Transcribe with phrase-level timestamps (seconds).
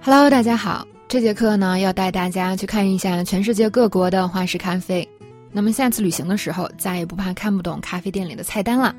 [0.00, 0.86] Hello，大家好。
[1.08, 5.06] 这节课呢，要带大家去看一下全世界各国的花式咖啡。
[5.50, 8.94] 那么下次旅行的时候，再也不怕看不懂咖啡店里的菜单了。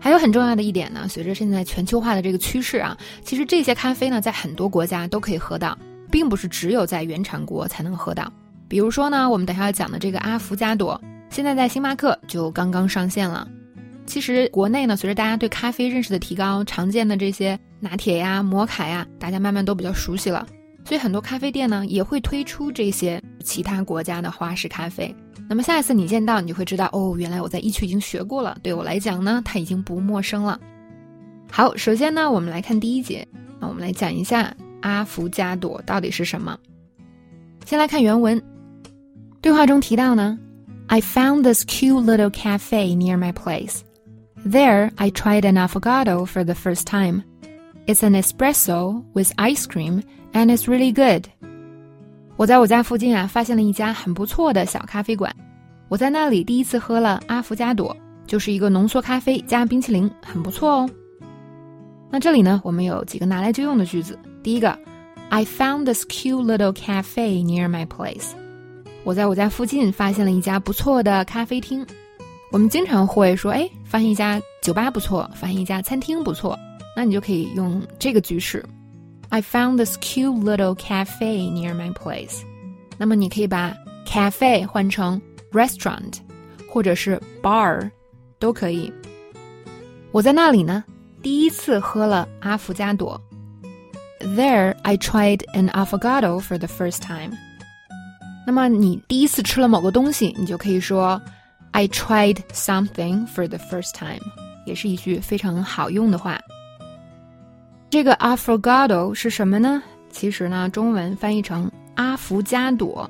[0.00, 5.76] 还有很重要的一点呢，随着现在全球化的这个趋势啊，其实这些咖啡呢，在很多国家都可以喝到，
[6.10, 8.32] 并不是只有在原产国才能喝到。
[8.68, 13.46] 比如说呢，我们等下要讲的这个阿芙加朵，现在在星巴克就刚刚上线了。
[14.06, 20.46] 其实国内呢，随着大家对咖啡认识的提高，常见的这些拿铁呀、摩卡呀，大家慢慢都比较熟悉了。
[20.84, 25.14] 所以很多咖啡店呢，也会推出这些其他国家的花式咖啡。
[25.48, 28.56] 那么下一次你见到，你就会知道哦，原来我在一区已经学过了。
[28.62, 30.60] 对我来讲呢，它已经不陌生了。
[31.50, 33.26] 好，首先呢，我们来看第一节，
[33.60, 36.56] 那我们来讲一下阿芙加朵到底是什么。
[37.64, 38.40] 先来看原文，
[39.40, 40.38] 对话中提到呢
[40.86, 43.80] ，I found this cute little cafe near my place.
[44.44, 47.22] There, I tried an affogato for the first time.
[47.86, 51.24] It's an espresso with ice cream, and it's really good.
[52.36, 55.32] 我在我家附近啊，发现了一家很不错的小咖啡馆。
[55.88, 57.96] 我在那里第一次喝了阿芙加朵，
[58.26, 60.90] 就是一个浓缩咖啡加冰淇淋，很不错哦。
[62.10, 64.18] 那这里呢，我们有几个拿来就用的句子。
[64.42, 64.76] 第一个
[65.28, 68.32] ，I found this cute little cafe near my place。
[69.04, 71.86] 我在我家附近发现了一家不错的咖啡厅。
[72.50, 76.58] 我们经常会说，哎，发现一家酒吧不错，发现一家餐厅不错，
[76.95, 78.65] 那你就可以用这个句式：
[79.29, 82.41] I found this cute little cafe near my place。
[82.97, 86.15] 那么你可以把 cafe 换成 restaurant，
[86.69, 87.89] 或者是 bar，
[88.39, 88.91] 都可以。
[90.11, 90.83] 我在那里呢，
[91.21, 93.19] 第一次喝了阿芙加朵。
[94.19, 97.31] There I tried an affogato for the first time。
[98.45, 101.21] 那么你第一次吃了某个东西，你就可以说。
[101.73, 104.19] I tried something for the first time，
[104.65, 106.37] 也是一句非常好用的话。
[107.88, 109.82] 这个 affogato 是什么呢？
[110.10, 113.08] 其实呢，中文翻译成阿芙加朵。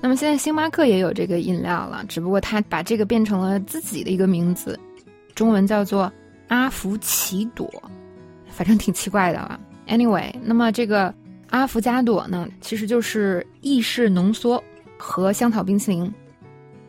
[0.00, 4.78] 那么现在星巴克也有这个饮料了，只不过它把这个变成了自己的一个名字，
[5.34, 6.12] 中文叫做
[6.48, 7.70] 阿芙奇朵，
[8.48, 9.58] 反正挺奇怪的啊。
[9.86, 11.12] Anyway，那么这个
[11.50, 14.62] 阿芙加朵呢，其实就是意式浓缩
[14.96, 16.12] 和香草冰淇淋。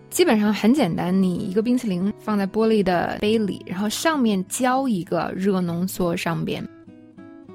[0.10, 6.64] 基本上很简单，你一个冰淇淋放在玻璃的杯里，然后上面浇一个热浓缩上边，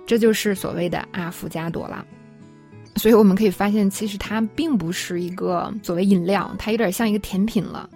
[0.09, 2.03] 这就是所谓的阿芙加朵了。
[2.97, 7.89] 所以我们可以发现，其实它并不是一个所谓饮料，它有点像一个甜品了。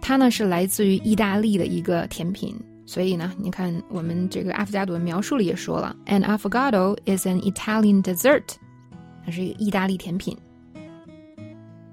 [0.00, 2.54] 它呢是来自于意大利的一个甜品，
[2.84, 8.42] 所以呢，你看我们这个阿芙加朵的描述里也说了，An affogato is an Italian dessert，
[9.24, 10.36] 它是一个意大利甜品。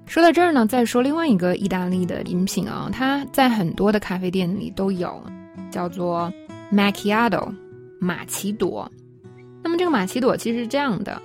[0.04, 5.22] 说到这儿呢，再说另外一个意大利的饮品啊，它在很多的咖啡店里都有，
[5.70, 6.32] 叫做
[6.72, 7.54] macchiato，
[8.00, 8.90] 玛奇朵。
[9.78, 11.22] 这个玛奇朵其实是这样的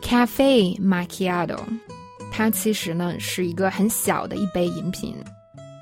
[0.00, 1.60] ，cafe macchiato，
[2.32, 5.14] 它其实呢是一个很小的一杯饮品，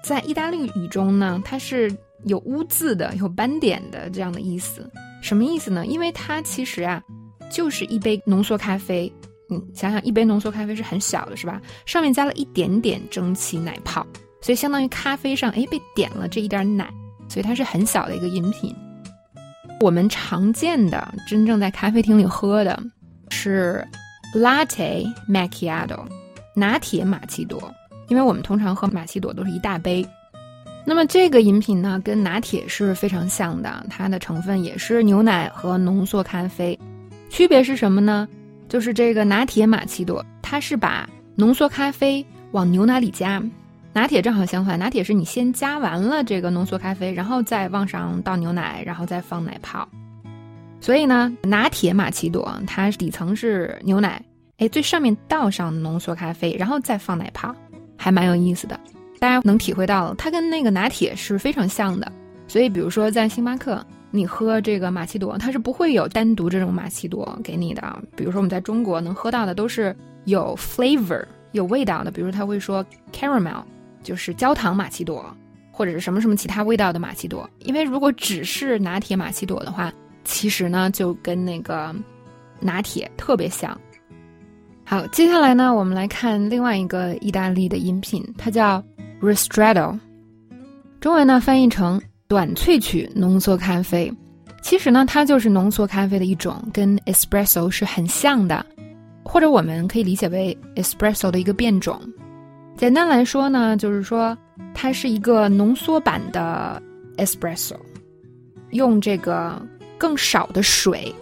[0.03, 4.91] 在意大利语中呢，它是有污渍的、有斑点的这样的意思。
[5.23, 5.87] 什么意思呢？
[5.87, 7.01] 因为它其实啊，
[7.49, 9.11] 就是一杯浓缩咖啡。
[9.49, 11.63] 嗯想想，一杯浓缩咖啡是很小的，是吧？
[11.87, 14.05] 上面加了一点点蒸汽奶泡，
[14.41, 16.93] 所以相当于咖啡上哎被点了这一点奶，
[17.29, 18.75] 所以它是很小的一个饮品。
[19.83, 22.81] 我们常见的真正在咖啡厅里喝的
[23.31, 23.85] 是
[24.33, 25.99] latte macchiato
[26.55, 27.61] 拿铁玛奇朵，
[28.07, 30.07] 因为我们通常喝玛奇朵都是一大杯。
[30.87, 36.79] 那么这个饮品呢，跟拿铁是非常像的，它的成分也是牛奶和浓缩咖啡，
[37.29, 38.29] 区别是什么呢？
[38.69, 43.43] 就是这个拿铁玛奇朵，它是把浓缩咖啡往牛奶里加，
[43.93, 49.89] 拿铁正好相反，拿铁是你先加完了这个浓缩咖啡，然后再往上倒牛奶，然后再放奶泡。
[50.81, 54.23] 所以呢，拿铁玛奇朵它底层是牛奶，
[54.59, 57.55] 哎，最上面倒上浓缩咖啡，然后再放奶泡，
[57.97, 58.79] 还蛮有意思的。
[59.19, 62.11] 大家能体会到了，它跟那个拿铁是非常像的。
[62.49, 63.85] 所以，比如说在星巴克。
[64.15, 67.99] 你喝这个玛奇朵，它是不会有单独这种玛奇朵给你的。
[68.15, 69.97] 比如说我们在中国能喝到的都是
[70.27, 73.63] 有 flavor 有味道的，比如他会说 caramel
[74.03, 75.25] 就是焦糖玛奇朵，
[75.71, 77.49] 或者是什么什么其他味道的玛奇朵。
[77.61, 79.93] 因为如果只是拿铁玛奇朵的话，
[80.25, 81.95] 其实呢就跟那个
[82.61, 83.79] 拿铁特别像。
[84.85, 88.83] 好，接下来呢我们来看另外一个意大利的饮品，它叫
[89.21, 89.99] ristretto，
[91.01, 92.01] 中文呢翻译成。
[92.29, 94.11] 短萃取浓缩咖啡，
[94.63, 98.65] 其实呢，它就是浓缩咖啡的一种，跟 espresso 是很像的，
[99.23, 102.01] 或者我们可以理解为 espresso 的一个变种。
[102.77, 104.37] 简单来说呢，就是说
[104.75, 106.83] 它是一个浓缩版的
[107.17, 107.77] espresso，
[108.71, 109.61] 用这个
[109.97, 111.15] 更少的水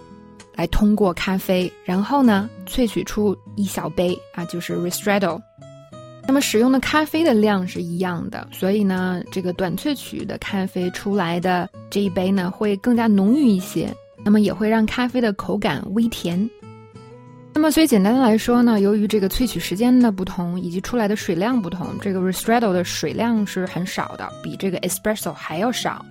[0.54, 5.38] 来通过咖啡，然后呢萃取出一小杯啊，就是 ristretto。
[6.26, 13.92] 那么使用的咖啡的量是一样的，所以呢，这个短萃取的咖啡出来的这一杯呢会更加浓郁一些，
[14.24, 16.48] 那么也会让咖啡的口感微甜。
[17.60, 26.02] 那么，所以简单的来说呢，由于这个萃取时间的不同，以及出来的水量不同，这个 ristretto 的水量是很少的，比这个 espresso 还要少。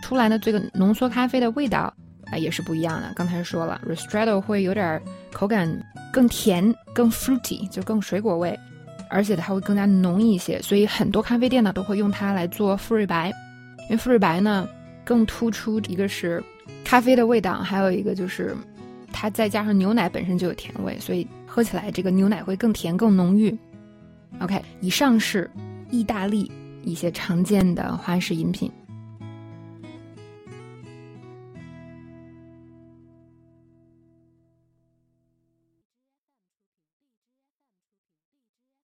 [0.00, 1.92] 出来的这个浓缩咖啡的味道
[2.30, 3.12] 啊，也是不一样的。
[3.16, 5.02] 刚才说了，ristretto 会有点
[5.32, 5.68] 口感
[6.12, 8.56] 更甜、更 fruity，就更水果味，
[9.08, 10.62] 而且它会更加浓一些。
[10.62, 13.32] 所以很多咖啡店呢都会用它来做馥芮白，
[13.90, 14.68] 因为馥芮白呢
[15.04, 16.40] 更突出一个是
[16.84, 18.56] 咖啡的味道，还有一个就是。
[19.12, 23.56] 它再加上牛奶本身就有甜味，所以喝起来这个牛奶会更甜更浓郁。
[24.40, 25.50] OK，以上是
[25.90, 26.50] 意大利
[26.84, 28.70] 一些常见的花式饮品。